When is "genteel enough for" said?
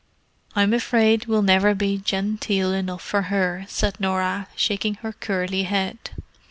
1.99-3.21